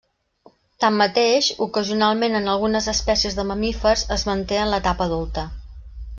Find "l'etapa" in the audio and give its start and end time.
4.75-5.11